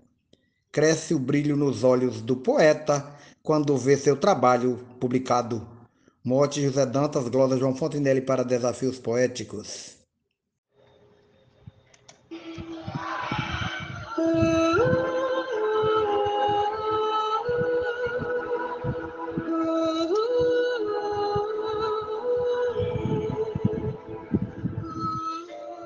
Cresce 0.75 1.13
o 1.13 1.19
brilho 1.19 1.55
nos 1.55 1.85
olhos 1.85 2.21
do 2.21 2.35
poeta 2.35 3.15
quando 3.41 3.77
vê 3.77 3.95
seu 3.95 4.17
trabalho 4.17 4.77
publicado. 4.99 5.65
Mote 6.21 6.61
José 6.61 6.85
Dantas, 6.85 7.29
Glosa 7.29 7.57
João 7.57 7.73
Fontenelle 7.73 8.19
para 8.19 8.43
Desafios 8.43 8.99
Poéticos. 8.99 9.95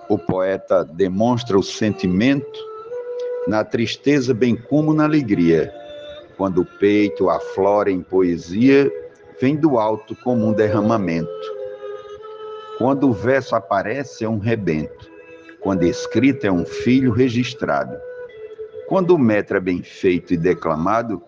O 0.10 0.17
poeta 0.17 0.84
demonstra 0.84 1.60
o 1.60 1.62
sentimento 1.62 2.69
na 3.50 3.63
tristeza 3.63 4.32
bem 4.32 4.56
como 4.56 4.94
na 4.94 5.06
alegria, 5.06 5.74
quando 6.38 6.62
o 6.62 6.65
peito 6.65 7.32
aflora 7.32 7.89
em 7.89 8.00
poesia 8.00 8.91
vem 9.41 9.56
do 9.56 9.79
alto 9.79 10.15
como 10.24 10.46
um 10.46 10.53
derramamento. 10.53 11.27
Quando 12.77 13.10
o 13.10 13.13
verso 13.13 13.56
aparece, 13.56 14.24
é 14.24 14.29
um 14.29 14.38
rebento. 14.38 15.10
Quando 15.62 15.84
escrito, 15.84 16.46
é 16.46 16.51
um 16.51 16.63
filho 16.63 17.12
registrado. 17.12 17.98
Quando 18.88 19.15
o 19.15 19.20
metro 19.20 19.58
é 19.58 19.60
bem 19.60 19.82
feito 19.82 20.32
e 20.34 20.38
declamado, 20.38 21.22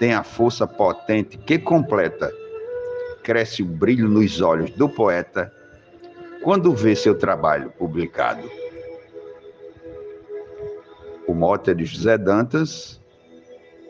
tem 0.00 0.14
a 0.14 0.24
força 0.24 0.66
potente 0.66 1.38
que 1.38 1.60
completa. 1.60 2.32
Cresce 3.22 3.62
o 3.62 3.66
brilho 3.66 4.08
nos 4.08 4.40
olhos 4.40 4.70
do 4.72 4.88
poeta 4.88 5.52
quando 6.42 6.74
vê 6.74 6.96
seu 6.96 7.16
trabalho 7.16 7.70
publicado. 7.78 8.57
Mote 11.38 11.70
é 11.70 11.74
de 11.74 11.84
José 11.84 12.18
Dantas 12.18 13.00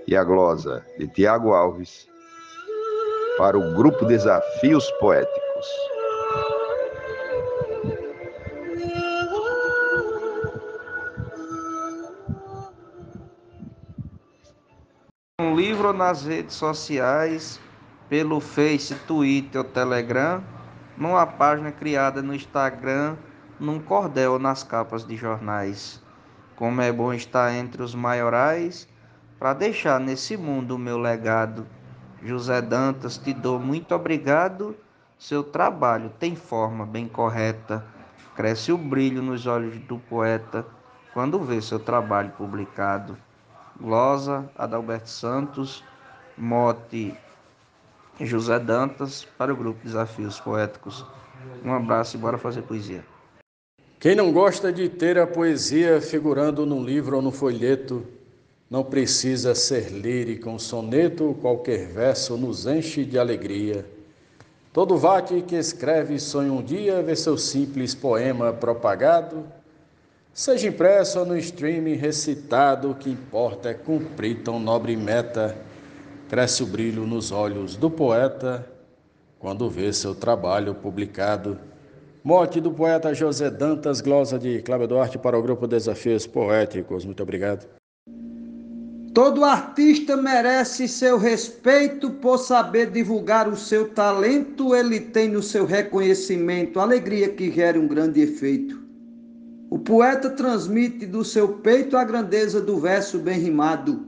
e 0.06 0.14
a 0.14 0.22
glosa 0.22 0.84
de 0.98 1.08
Tiago 1.08 1.54
Alves 1.54 2.06
para 3.38 3.56
o 3.56 3.74
grupo 3.74 4.04
Desafios 4.04 4.90
Poéticos. 5.00 5.66
Um 15.40 15.56
livro 15.56 15.94
nas 15.94 16.26
redes 16.26 16.54
sociais, 16.54 17.58
pelo 18.10 18.40
Face, 18.40 18.94
Twitter 19.06 19.62
ou 19.62 19.64
Telegram, 19.66 20.44
numa 20.98 21.26
página 21.26 21.72
criada 21.72 22.20
no 22.20 22.34
Instagram, 22.34 23.16
num 23.58 23.80
cordel 23.80 24.38
nas 24.38 24.62
capas 24.62 25.02
de 25.02 25.16
jornais. 25.16 26.06
Como 26.58 26.80
é 26.80 26.90
bom 26.90 27.12
estar 27.12 27.54
entre 27.54 27.84
os 27.84 27.94
maiorais 27.94 28.88
para 29.38 29.54
deixar 29.54 30.00
nesse 30.00 30.36
mundo 30.36 30.74
o 30.74 30.78
meu 30.78 30.98
legado 30.98 31.64
José 32.20 32.60
Dantas, 32.60 33.16
te 33.16 33.32
dou 33.32 33.60
muito 33.60 33.94
obrigado. 33.94 34.76
Seu 35.16 35.44
trabalho 35.44 36.10
tem 36.18 36.34
forma 36.34 36.84
bem 36.84 37.06
correta. 37.06 37.84
Cresce 38.34 38.72
o 38.72 38.76
brilho 38.76 39.22
nos 39.22 39.46
olhos 39.46 39.78
do 39.78 40.00
poeta 40.00 40.66
quando 41.14 41.38
vê 41.38 41.62
seu 41.62 41.78
trabalho 41.78 42.32
publicado. 42.32 43.16
Glosa 43.80 44.50
Adalberto 44.58 45.10
Santos, 45.10 45.84
mote 46.36 47.16
José 48.18 48.58
Dantas, 48.58 49.24
para 49.38 49.52
o 49.52 49.56
grupo 49.56 49.78
Desafios 49.84 50.40
Poéticos. 50.40 51.06
Um 51.64 51.72
abraço 51.72 52.16
e 52.16 52.18
bora 52.18 52.36
fazer 52.36 52.62
poesia. 52.62 53.04
Quem 54.00 54.14
não 54.14 54.32
gosta 54.32 54.72
de 54.72 54.88
ter 54.88 55.18
a 55.18 55.26
poesia 55.26 56.00
figurando 56.00 56.64
num 56.64 56.84
livro 56.84 57.16
ou 57.16 57.22
no 57.22 57.32
folheto, 57.32 58.06
não 58.70 58.84
precisa 58.84 59.56
ser 59.56 59.90
lírico, 59.90 60.48
um 60.48 60.58
soneto, 60.58 61.36
qualquer 61.40 61.88
verso 61.88 62.36
nos 62.36 62.64
enche 62.64 63.04
de 63.04 63.18
alegria. 63.18 63.84
Todo 64.72 64.96
vate 64.96 65.42
que 65.42 65.56
escreve 65.56 66.20
sonha 66.20 66.52
um 66.52 66.62
dia 66.62 67.02
ver 67.02 67.16
seu 67.16 67.36
simples 67.36 67.92
poema 67.92 68.52
propagado, 68.52 69.44
seja 70.32 70.68
impresso 70.68 71.18
ou 71.18 71.26
no 71.26 71.36
streaming 71.36 71.94
recitado, 71.94 72.92
o 72.92 72.94
que 72.94 73.10
importa 73.10 73.70
é 73.70 73.74
cumprir 73.74 74.44
tão 74.44 74.60
nobre 74.60 74.96
meta. 74.96 75.56
Cresce 76.28 76.62
o 76.62 76.66
brilho 76.66 77.04
nos 77.04 77.32
olhos 77.32 77.74
do 77.74 77.90
poeta 77.90 78.64
quando 79.40 79.68
vê 79.68 79.92
seu 79.92 80.14
trabalho 80.14 80.72
publicado. 80.72 81.58
Morte 82.28 82.60
do 82.60 82.70
poeta 82.70 83.14
José 83.14 83.50
Dantas, 83.50 84.02
glosa 84.02 84.38
de 84.38 84.60
Cláudio 84.60 84.88
Duarte 84.88 85.16
para 85.16 85.38
o 85.38 85.42
grupo 85.42 85.66
Desafios 85.66 86.26
Poéticos. 86.26 87.06
Muito 87.06 87.22
obrigado. 87.22 87.66
Todo 89.14 89.46
artista 89.46 90.14
merece 90.14 90.86
seu 90.88 91.16
respeito 91.16 92.10
por 92.10 92.36
saber 92.36 92.90
divulgar 92.90 93.48
o 93.48 93.56
seu 93.56 93.88
talento, 93.88 94.74
ele 94.74 95.00
tem 95.00 95.30
no 95.30 95.42
seu 95.42 95.64
reconhecimento 95.64 96.78
alegria 96.78 97.30
que 97.30 97.50
gera 97.50 97.80
um 97.80 97.88
grande 97.88 98.20
efeito. 98.20 98.78
O 99.70 99.78
poeta 99.78 100.28
transmite 100.28 101.06
do 101.06 101.24
seu 101.24 101.48
peito 101.48 101.96
a 101.96 102.04
grandeza 102.04 102.60
do 102.60 102.76
verso 102.76 103.18
bem 103.18 103.38
rimado, 103.38 104.04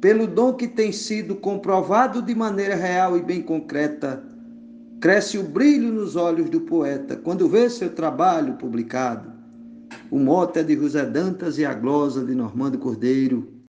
pelo 0.00 0.26
dom 0.26 0.54
que 0.54 0.68
tem 0.68 0.90
sido 0.90 1.36
comprovado 1.36 2.22
de 2.22 2.34
maneira 2.34 2.76
real 2.76 3.14
e 3.14 3.20
bem 3.20 3.42
concreta. 3.42 4.22
Cresce 5.00 5.38
o 5.38 5.44
brilho 5.44 5.92
nos 5.92 6.16
olhos 6.16 6.50
do 6.50 6.62
poeta 6.62 7.16
quando 7.16 7.48
vê 7.48 7.70
seu 7.70 7.94
trabalho 7.94 8.54
publicado. 8.54 9.32
O 10.10 10.18
mote 10.18 10.58
é 10.58 10.62
de 10.64 10.74
José 10.74 11.06
Dantas 11.06 11.56
e 11.56 11.64
a 11.64 11.72
glosa 11.72 12.24
de 12.24 12.34
Normando 12.34 12.78
Cordeiro. 12.78 13.62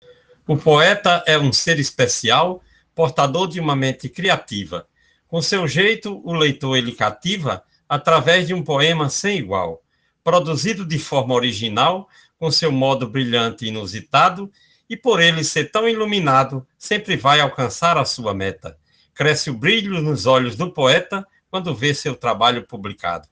O 0.47 0.57
poeta 0.57 1.23
é 1.27 1.39
um 1.39 1.53
ser 1.53 1.79
especial, 1.79 2.63
portador 2.95 3.47
de 3.47 3.61
uma 3.61 3.77
mente 3.77 4.09
criativa. 4.09 4.87
Com 5.29 5.43
seu 5.43 5.69
jeito, 5.69 6.19
o 6.25 6.33
leitor 6.33 6.79
ele 6.79 6.93
cativa 6.93 7.63
através 7.87 8.47
de 8.47 8.55
um 8.55 8.63
poema 8.63 9.11
sem 9.11 9.37
igual, 9.37 9.83
produzido 10.25 10.83
de 10.83 10.99
forma 10.99 11.35
original, 11.35 12.09
com 12.39 12.51
seu 12.51 12.73
modo 12.73 13.07
brilhante 13.07 13.67
e 13.67 13.69
inusitado, 13.69 14.51
e 14.89 14.97
por 14.97 15.21
ele 15.21 15.45
ser 15.45 15.71
tão 15.71 15.87
iluminado, 15.87 16.67
sempre 16.79 17.19
vai 17.19 17.39
alcançar 17.39 17.99
a 17.99 18.07
sua 18.07 18.33
meta. 18.33 18.79
Cresce 19.19 19.51
o 19.51 19.55
brilho 19.55 20.01
nos 20.01 20.27
olhos 20.27 20.55
do 20.55 20.71
poeta 20.71 21.27
quando 21.51 21.75
vê 21.75 21.93
seu 21.93 22.15
trabalho 22.15 22.65
publicado. 22.65 23.27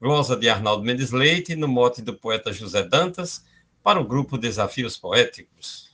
Glosa 0.00 0.34
de 0.34 0.48
Arnaldo 0.48 0.82
Mendes 0.82 1.10
Leite, 1.10 1.54
no 1.54 1.68
mote 1.68 2.00
do 2.00 2.14
poeta 2.14 2.54
José 2.54 2.82
Dantas, 2.84 3.44
para 3.82 4.00
o 4.00 4.04
grupo 4.04 4.38
Desafios 4.38 4.96
Poéticos. 4.96 5.90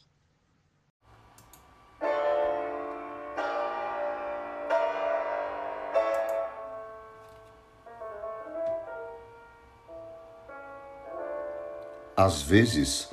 Às 12.16 12.42
vezes, 12.42 13.12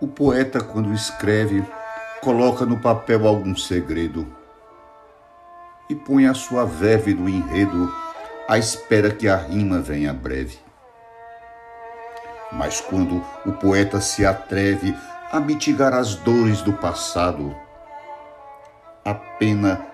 o 0.00 0.08
poeta, 0.08 0.64
quando 0.64 0.94
escreve, 0.94 1.62
coloca 2.22 2.64
no 2.64 2.80
papel 2.80 3.28
algum 3.28 3.54
segredo 3.54 4.37
e 5.88 5.94
põe 5.94 6.26
a 6.26 6.34
sua 6.34 6.64
verve 6.64 7.14
no 7.14 7.28
enredo 7.28 7.92
à 8.48 8.58
espera 8.58 9.10
que 9.10 9.28
a 9.28 9.36
rima 9.36 9.80
venha 9.80 10.12
breve. 10.12 10.58
Mas 12.52 12.80
quando 12.80 13.24
o 13.44 13.52
poeta 13.52 14.00
se 14.00 14.24
atreve 14.24 14.96
a 15.30 15.38
mitigar 15.38 15.92
as 15.92 16.14
dores 16.14 16.62
do 16.62 16.72
passado, 16.72 17.54
a 19.04 19.14
pena 19.14 19.86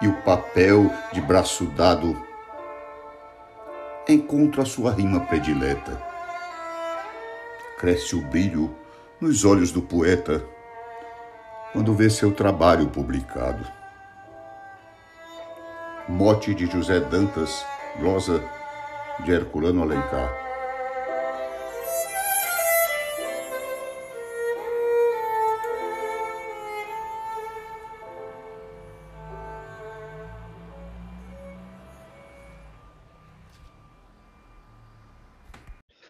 e 0.00 0.08
o 0.08 0.22
papel 0.22 0.90
de 1.12 1.20
braço 1.20 1.64
dado, 1.66 2.20
encontra 4.08 4.62
a 4.62 4.66
sua 4.66 4.92
rima 4.92 5.20
predileta 5.20 6.12
cresce 7.82 8.14
o 8.14 8.20
brilho 8.20 8.72
nos 9.20 9.44
olhos 9.44 9.72
do 9.72 9.82
poeta 9.82 10.40
quando 11.72 11.92
vê 11.92 12.08
seu 12.08 12.30
trabalho 12.30 12.86
publicado. 12.86 13.81
Mote 16.08 16.52
de 16.52 16.66
José 16.66 16.98
Dantas, 16.98 17.64
glosa 18.00 18.42
de 19.24 19.32
Herculano 19.32 19.82
Alencar. 19.82 20.36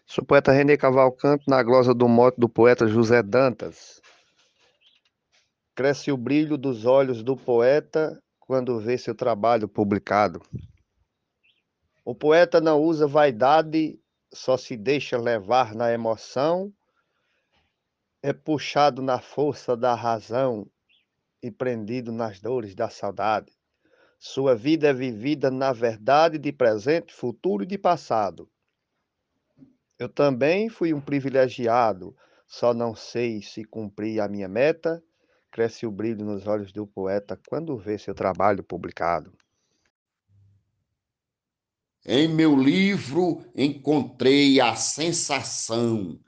Sou 0.06 0.24
poeta 0.24 0.52
René 0.52 0.78
Cavalcante, 0.78 1.44
na 1.46 1.62
glosa 1.62 1.94
do 1.94 2.08
mote 2.08 2.40
do 2.40 2.48
poeta 2.48 2.86
José 2.86 3.22
Dantas. 3.22 4.00
Cresce 5.74 6.10
o 6.10 6.16
brilho 6.16 6.56
dos 6.56 6.86
olhos 6.86 7.22
do 7.22 7.36
poeta 7.36 8.18
quando 8.52 8.78
vê 8.78 8.98
seu 8.98 9.14
trabalho 9.14 9.66
publicado. 9.66 10.42
O 12.04 12.14
poeta 12.14 12.60
não 12.60 12.82
usa 12.82 13.06
vaidade, 13.06 13.98
só 14.30 14.58
se 14.58 14.76
deixa 14.76 15.16
levar 15.16 15.74
na 15.74 15.90
emoção, 15.90 16.70
é 18.22 18.30
puxado 18.30 19.00
na 19.00 19.18
força 19.18 19.74
da 19.74 19.94
razão 19.94 20.70
e 21.42 21.50
prendido 21.50 22.12
nas 22.12 22.42
dores 22.42 22.74
da 22.74 22.90
saudade. 22.90 23.50
Sua 24.18 24.54
vida 24.54 24.88
é 24.88 24.92
vivida 24.92 25.50
na 25.50 25.72
verdade 25.72 26.36
de 26.36 26.52
presente, 26.52 27.14
futuro 27.14 27.64
e 27.64 27.66
de 27.66 27.78
passado. 27.78 28.50
Eu 29.98 30.10
também 30.10 30.68
fui 30.68 30.92
um 30.92 31.00
privilegiado, 31.00 32.14
só 32.46 32.74
não 32.74 32.94
sei 32.94 33.40
se 33.40 33.64
cumpri 33.64 34.20
a 34.20 34.28
minha 34.28 34.46
meta. 34.46 35.02
Cresce 35.52 35.86
o 35.86 35.90
brilho 35.92 36.24
nos 36.24 36.46
olhos 36.48 36.72
do 36.72 36.84
poeta 36.84 37.40
quando 37.46 37.76
vê 37.76 37.96
seu 37.96 38.12
trabalho 38.12 38.64
publicado. 38.64 39.32
Em 42.04 42.26
meu 42.26 42.56
livro 42.60 43.44
encontrei 43.54 44.60
a 44.60 44.74
sensação 44.74 46.18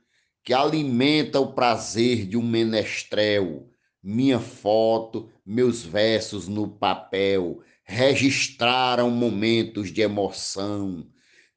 que 0.45 0.55
alimenta 0.55 1.41
o 1.41 1.53
prazer 1.53 2.25
de 2.25 2.37
um 2.37 2.47
menestrel. 2.47 3.69
Minha 4.01 4.39
foto, 4.39 5.29
meus 5.45 5.83
versos 5.83 6.47
no 6.47 6.69
papel 6.69 7.61
registraram 7.83 9.11
momentos 9.11 9.91
de 9.91 10.03
emoção. 10.03 11.11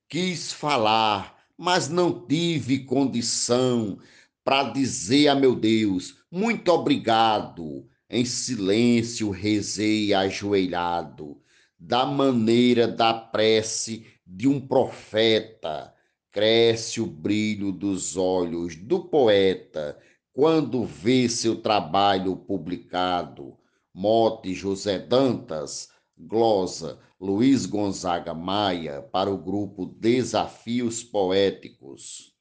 Quis 0.10 0.52
falar 0.52 1.38
mas 1.58 1.90
não 1.90 2.26
tive 2.28 2.80
condição 2.80 3.98
para 4.44 4.70
dizer 4.70 5.30
a 5.30 5.36
meu 5.36 5.56
Deus, 5.56 6.17
muito 6.32 6.72
obrigado. 6.72 7.88
Em 8.10 8.24
silêncio 8.24 9.30
rezei 9.30 10.14
ajoelhado, 10.14 11.42
da 11.78 12.06
maneira 12.06 12.88
da 12.88 13.14
prece 13.14 14.06
de 14.26 14.48
um 14.48 14.60
profeta. 14.60 15.94
Cresce 16.32 17.02
o 17.02 17.06
brilho 17.06 17.72
dos 17.72 18.16
olhos 18.16 18.76
do 18.76 19.06
poeta 19.06 19.98
quando 20.32 20.86
vê 20.86 21.28
seu 21.28 21.62
trabalho 21.62 22.36
publicado. 22.36 23.58
Mote 23.94 24.54
José 24.54 25.00
Dantas, 25.00 25.90
glosa 26.16 27.00
Luiz 27.20 27.66
Gonzaga 27.66 28.36
Maia 28.36 29.02
para 29.02 29.32
o 29.32 29.38
grupo 29.38 29.88
Desafios 29.88 31.04
Poéticos. 31.04 32.37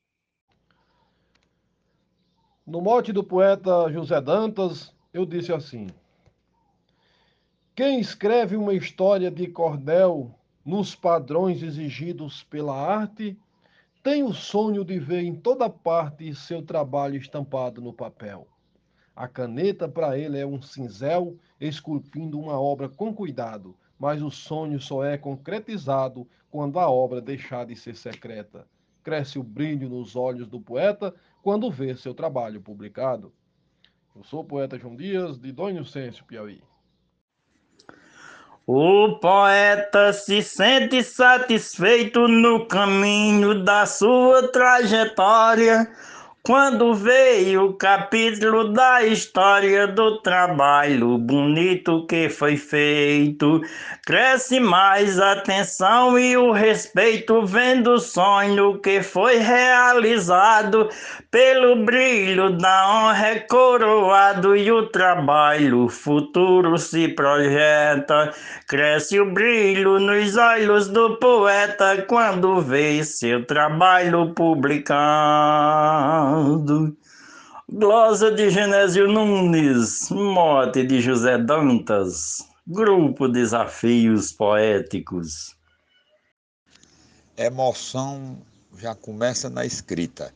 No 2.66 2.80
mote 2.80 3.12
do 3.12 3.22
poeta 3.22 3.90
José 3.92 4.20
Dantas, 4.20 4.92
eu 5.12 5.24
disse 5.24 5.52
assim: 5.52 5.86
Quem 7.74 8.00
escreve 8.00 8.56
uma 8.56 8.74
história 8.74 9.30
de 9.30 9.46
cordel 9.46 10.34
nos 10.64 10.94
padrões 10.94 11.62
exigidos 11.62 12.42
pela 12.42 12.74
arte, 12.74 13.38
tem 14.02 14.22
o 14.22 14.32
sonho 14.32 14.84
de 14.84 14.98
ver 14.98 15.22
em 15.22 15.34
toda 15.34 15.70
parte 15.70 16.34
seu 16.34 16.60
trabalho 16.60 17.16
estampado 17.16 17.80
no 17.80 17.92
papel. 17.92 18.48
A 19.14 19.28
caneta 19.28 19.88
para 19.88 20.18
ele 20.18 20.38
é 20.38 20.46
um 20.46 20.60
cinzel 20.60 21.38
esculpindo 21.60 22.38
uma 22.38 22.60
obra 22.60 22.88
com 22.88 23.14
cuidado 23.14 23.76
mas 23.98 24.22
o 24.22 24.30
sonho 24.30 24.80
só 24.80 25.04
é 25.04 25.16
concretizado 25.16 26.26
quando 26.50 26.78
a 26.78 26.90
obra 26.90 27.20
deixar 27.20 27.66
de 27.66 27.76
ser 27.76 27.96
secreta. 27.96 28.66
Cresce 29.02 29.38
o 29.38 29.42
brilho 29.42 29.88
nos 29.88 30.16
olhos 30.16 30.48
do 30.48 30.60
poeta 30.60 31.14
quando 31.46 31.70
vê 31.70 31.96
seu 31.96 32.12
trabalho 32.12 32.60
publicado. 32.60 33.32
Eu 34.16 34.24
sou 34.24 34.40
o 34.40 34.44
poeta 34.44 34.76
João 34.76 34.96
Dias, 34.96 35.38
de 35.38 35.52
Dom 35.52 35.70
Inocêncio, 35.70 36.24
Piauí. 36.24 36.60
O 38.66 39.20
poeta 39.20 40.12
se 40.12 40.42
sente 40.42 41.04
satisfeito 41.04 42.26
no 42.26 42.66
caminho 42.66 43.62
da 43.62 43.86
sua 43.86 44.48
trajetória 44.50 45.88
quando 46.46 46.94
veio 46.94 47.64
o 47.64 47.74
capítulo 47.74 48.72
da 48.72 49.02
história 49.02 49.88
do 49.88 50.22
trabalho 50.22 51.18
bonito 51.18 52.06
que 52.06 52.28
foi 52.28 52.56
feito, 52.56 53.60
cresce 54.06 54.60
mais 54.60 55.18
a 55.18 55.32
atenção 55.32 56.16
e 56.16 56.36
o 56.36 56.52
respeito 56.52 57.44
vendo 57.44 57.94
o 57.94 57.98
sonho 57.98 58.78
que 58.80 59.02
foi 59.02 59.38
realizado 59.38 60.88
pelo 61.36 61.84
brilho 61.84 62.56
da 62.56 62.88
honra 62.88 63.26
é 63.26 63.40
coroado 63.40 64.56
e 64.56 64.72
o 64.72 64.88
trabalho 64.88 65.86
futuro 65.86 66.78
se 66.78 67.08
projeta, 67.08 68.32
cresce 68.66 69.20
o 69.20 69.30
brilho 69.34 70.00
nos 70.00 70.34
olhos 70.34 70.88
do 70.88 71.18
poeta 71.18 72.00
quando 72.08 72.62
vê 72.62 73.04
seu 73.04 73.44
trabalho 73.44 74.32
publicado. 74.32 74.96
Glosa 77.68 78.30
de 78.30 78.48
Genésio 78.48 79.06
Nunes, 79.06 80.08
mote 80.08 80.86
de 80.86 81.02
José 81.02 81.36
Dantas, 81.36 82.48
Grupo 82.66 83.28
Desafios 83.28 84.32
Poéticos. 84.32 85.54
Emoção 87.36 88.38
já 88.78 88.94
começa 88.94 89.50
na 89.50 89.66
escrita. 89.66 90.32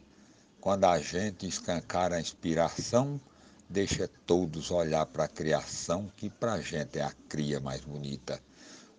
Quando 0.60 0.84
a 0.84 0.98
gente 1.00 1.48
escancara 1.48 2.16
a 2.16 2.20
inspiração, 2.20 3.18
deixa 3.66 4.06
todos 4.26 4.70
olhar 4.70 5.06
para 5.06 5.24
a 5.24 5.28
criação, 5.28 6.12
que 6.18 6.28
para 6.28 6.52
a 6.52 6.60
gente 6.60 6.98
é 6.98 7.02
a 7.02 7.12
cria 7.30 7.58
mais 7.60 7.80
bonita. 7.80 8.38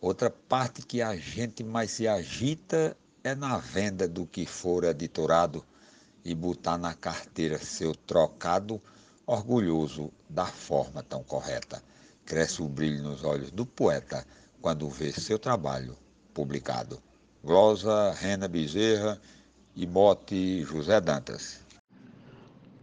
Outra 0.02 0.32
parte 0.32 0.82
que 0.82 1.04
a 1.04 1.16
gente 1.16 1.64
mais 1.64 1.92
se 1.92 2.08
agita 2.08 2.98
é 3.24 3.36
na 3.36 3.60
venda 3.60 4.08
do 4.08 4.26
que 4.26 4.44
for 4.48 4.84
editorado 4.86 5.64
e 6.26 6.34
botar 6.34 6.80
na 6.80 6.96
carteira 6.96 7.60
seu 7.60 7.94
trocado, 7.94 8.82
orgulhoso 9.28 10.12
da 10.28 10.48
forma 10.48 11.04
tão 11.04 11.24
correta. 11.24 11.84
Cresce 12.26 12.64
o 12.64 12.68
brilho 12.68 13.04
nos 13.04 13.24
olhos 13.24 13.52
do 13.52 13.68
poeta 13.68 14.26
quando 14.60 14.90
vê 14.90 15.12
seu 15.12 15.38
trabalho 15.38 15.96
publicado. 16.34 17.00
Glosa, 17.44 18.14
Rena 18.14 18.48
Bezerra 18.48 19.22
e 19.76 19.86
Bote 19.86 20.64
José 20.64 21.00
Dantas. 21.00 21.64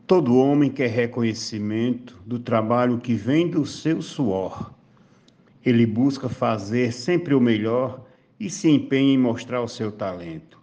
Todo 0.06 0.38
homem 0.38 0.70
quer 0.70 0.88
reconhecimento 0.88 2.16
do 2.24 2.38
trabalho 2.38 2.98
que 2.98 3.14
vem 3.14 3.48
do 3.48 3.66
seu 3.66 4.00
suor. 4.00 4.72
Ele 5.64 5.84
busca 5.84 6.28
fazer 6.28 6.92
sempre 6.92 7.34
o 7.34 7.40
melhor 7.40 8.06
e 8.40 8.48
se 8.48 8.70
empenha 8.70 9.12
em 9.12 9.18
mostrar 9.18 9.60
o 9.60 9.68
seu 9.68 9.92
talento. 9.92 10.58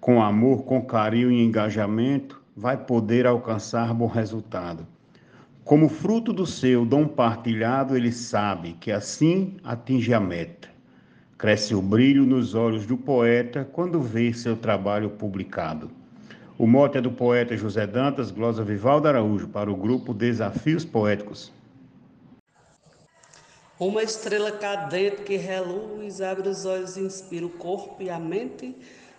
Com 0.00 0.22
amor, 0.22 0.64
com 0.64 0.80
carinho 0.80 1.30
e 1.30 1.44
engajamento, 1.44 2.40
vai 2.56 2.76
poder 2.76 3.26
alcançar 3.26 3.92
bom 3.92 4.06
resultado. 4.06 4.86
Como 5.64 5.90
fruto 5.90 6.32
do 6.32 6.46
seu 6.46 6.86
dom 6.86 7.06
partilhado, 7.06 7.94
ele 7.94 8.10
sabe 8.10 8.72
que 8.80 8.90
assim 8.90 9.58
atinge 9.62 10.14
a 10.14 10.20
meta. 10.20 10.77
Cresce 11.38 11.72
o 11.72 11.80
brilho 11.80 12.26
nos 12.26 12.56
olhos 12.56 12.84
do 12.84 12.96
poeta 12.96 13.64
quando 13.72 14.02
vê 14.02 14.34
seu 14.34 14.56
trabalho 14.56 15.08
publicado. 15.08 15.88
O 16.58 16.66
mote 16.66 16.98
é 16.98 17.00
do 17.00 17.12
poeta 17.12 17.56
José 17.56 17.86
Dantas, 17.86 18.32
glosa 18.32 18.64
Vivaldo 18.64 19.06
Araújo, 19.06 19.46
para 19.46 19.70
o 19.70 19.76
grupo 19.76 20.12
Desafios 20.12 20.84
Poéticos. 20.84 21.52
Uma 23.78 24.02
estrela 24.02 24.50
cadente 24.50 25.22
que 25.22 25.36
reluz, 25.36 26.20
abre 26.20 26.48
os 26.48 26.64
olhos 26.64 26.96
e 26.96 27.02
inspira 27.02 27.46
o 27.46 27.50
corpo 27.50 28.02
e 28.02 28.10
a 28.10 28.18
mente 28.18 28.74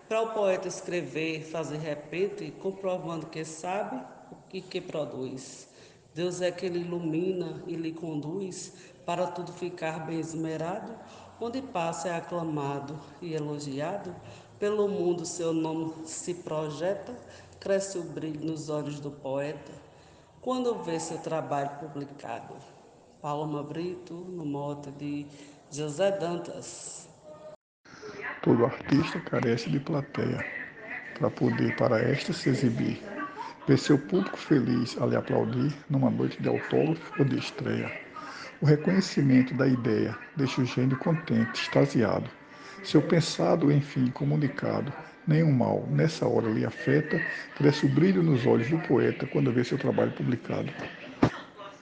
para 0.10 0.22
o 0.22 0.34
poeta 0.34 0.68
escrever, 0.68 1.46
fazer 1.46 1.78
repente, 1.78 2.52
comprovando 2.60 3.28
que 3.28 3.46
sabe 3.46 3.96
o 4.30 4.36
que, 4.50 4.60
que 4.60 4.82
produz. 4.82 5.70
Deus 6.14 6.42
é 6.42 6.52
que 6.52 6.66
ele 6.66 6.80
ilumina 6.80 7.64
e 7.66 7.78
lhe 7.78 7.94
conduz 7.94 8.74
para 9.06 9.28
tudo 9.28 9.54
ficar 9.54 10.06
bem 10.06 10.20
esmerado, 10.20 10.94
onde 11.40 11.62
passa 11.62 12.10
é 12.10 12.16
aclamado 12.16 13.00
e 13.22 13.34
elogiado, 13.34 14.14
pelo 14.60 14.88
mundo 14.88 15.26
seu 15.26 15.54
nome 15.54 15.94
se 16.06 16.34
projeta, 16.34 17.16
cresce 17.60 17.98
o 17.98 18.04
brilho 18.04 18.46
nos 18.46 18.70
olhos 18.70 19.00
do 19.00 19.10
poeta, 19.10 19.72
quando 20.42 20.84
vê 20.84 21.00
seu 21.00 21.18
trabalho 21.18 21.72
publicado. 21.80 22.56
Palma 23.22 23.64
Brito, 23.64 24.14
no 24.14 24.46
mote 24.46 24.92
de 24.92 25.26
José 25.72 26.12
Dantas. 26.12 27.08
Todo 28.42 28.66
artista 28.66 29.20
carece 29.20 29.70
de 29.70 29.80
plateia 29.80 30.46
para 31.18 31.30
poder 31.30 31.76
para 31.76 32.00
esta 32.00 32.32
se 32.32 32.50
exibir. 32.50 33.04
Ver 33.68 33.78
seu 33.78 33.98
público 33.98 34.38
feliz 34.38 34.98
a 35.02 35.06
lhe 35.06 35.18
aplaudir 35.18 35.76
numa 35.90 36.10
noite 36.10 36.42
de 36.42 36.48
autógrafo 36.48 37.14
ou 37.20 37.26
de 37.26 37.38
estreia. 37.38 38.09
O 38.62 38.66
reconhecimento 38.66 39.54
da 39.54 39.66
ideia 39.66 40.18
deixa 40.36 40.62
o 40.62 40.66
gênio 40.66 40.98
contente, 40.98 41.62
extasiado. 41.62 42.30
Seu 42.84 43.02
pensado, 43.02 43.72
enfim, 43.72 44.08
comunicado, 44.08 44.92
nenhum 45.26 45.52
mal 45.52 45.88
nessa 45.90 46.28
hora 46.28 46.50
lhe 46.50 46.66
afeta, 46.66 47.22
cresce 47.56 47.86
o 47.86 47.90
brilho 47.90 48.22
nos 48.22 48.46
olhos 48.46 48.70
do 48.70 48.78
poeta 48.80 49.26
quando 49.28 49.54
vê 49.54 49.64
seu 49.64 49.78
trabalho 49.78 50.12
publicado. 50.12 50.70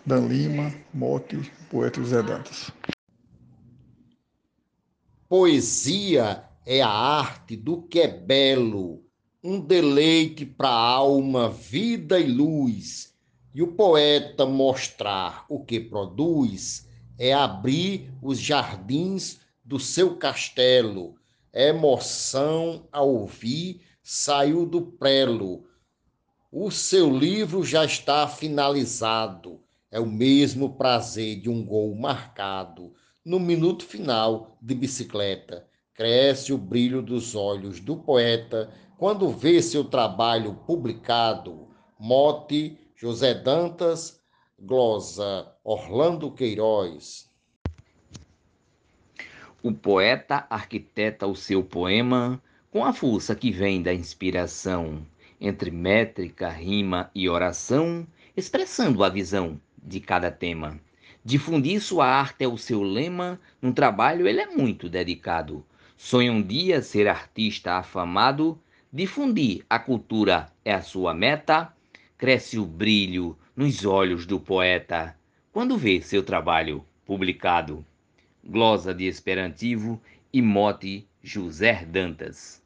Dan 0.06 0.28
Lima, 0.28 0.72
Mote, 0.94 1.52
poeta 1.70 2.00
José 2.00 2.22
Dantas. 2.22 2.72
Poesia 5.28 6.44
é 6.64 6.82
a 6.82 6.90
arte 6.90 7.56
do 7.56 7.82
que 7.82 8.02
é 8.02 8.08
belo, 8.08 9.04
um 9.44 9.60
deleite 9.60 10.46
para 10.46 10.70
a 10.70 10.80
alma, 10.80 11.50
vida 11.50 12.20
e 12.20 12.28
luz. 12.28 13.17
E 13.58 13.62
o 13.64 13.70
poeta 13.70 14.46
mostrar 14.46 15.44
o 15.50 15.66
que 15.66 15.80
produz 15.80 16.88
é 17.18 17.34
abrir 17.34 18.14
os 18.22 18.38
jardins 18.38 19.40
do 19.66 19.80
seu 19.80 20.16
castelo. 20.16 21.16
Emoção 21.52 22.88
a 22.92 23.02
ouvir 23.02 23.82
saiu 24.04 24.64
do 24.64 24.80
prelo. 24.80 25.66
O 26.52 26.70
seu 26.70 27.10
livro 27.10 27.64
já 27.64 27.84
está 27.84 28.28
finalizado 28.28 29.60
é 29.90 30.00
o 30.00 30.06
mesmo 30.06 30.76
prazer 30.76 31.42
de 31.42 31.50
um 31.50 31.66
gol 31.66 31.96
marcado 31.96 32.94
no 33.26 33.40
minuto 33.40 33.84
final 33.84 34.56
de 34.62 34.76
bicicleta. 34.76 35.66
Cresce 35.96 36.54
o 36.54 36.60
brilho 36.60 37.02
dos 37.02 37.34
olhos 37.34 37.80
do 37.80 37.98
poeta 37.98 38.70
quando 39.00 39.32
vê 39.32 39.64
seu 39.64 39.84
trabalho 39.84 40.54
publicado. 40.68 41.70
Mote 42.00 42.78
José 43.00 43.36
Dantas, 43.36 44.20
glosa 44.60 45.54
Orlando 45.64 46.32
Queiroz. 46.32 47.30
O 49.62 49.72
poeta 49.72 50.48
arquiteta 50.50 51.28
o 51.28 51.36
seu 51.36 51.64
poema 51.64 52.42
com 52.72 52.84
a 52.84 52.92
força 52.92 53.36
que 53.36 53.52
vem 53.52 53.84
da 53.84 53.94
inspiração, 53.94 55.06
entre 55.40 55.70
métrica, 55.70 56.50
rima 56.50 57.12
e 57.14 57.30
oração, 57.30 58.08
expressando 58.36 59.04
a 59.04 59.10
visão 59.10 59.62
de 59.78 60.00
cada 60.00 60.32
tema. 60.32 60.80
Difundir 61.24 61.80
sua 61.80 62.08
arte 62.08 62.46
é 62.46 62.48
o 62.48 62.58
seu 62.58 62.82
lema, 62.82 63.40
num 63.62 63.72
trabalho 63.72 64.28
ele 64.28 64.42
é 64.42 64.48
muito 64.48 64.90
dedicado. 64.90 65.64
Sonha 65.96 66.32
um 66.32 66.42
dia 66.42 66.82
ser 66.82 67.08
artista 67.08 67.74
afamado, 67.74 68.60
difundir 68.92 69.64
a 69.70 69.78
cultura 69.78 70.52
é 70.66 70.74
a 70.74 70.82
sua 70.82 71.14
meta. 71.14 71.77
Cresce 72.18 72.58
o 72.58 72.66
brilho 72.66 73.38
nos 73.56 73.86
olhos 73.86 74.26
do 74.26 74.40
poeta 74.40 75.16
quando 75.52 75.78
vê 75.78 76.02
seu 76.02 76.24
trabalho 76.24 76.84
publicado. 77.06 77.86
Glosa 78.44 78.92
de 78.92 79.06
Esperantivo 79.06 80.02
e 80.34 80.42
mote 80.42 81.08
José 81.22 81.86
Dantas. 81.86 82.60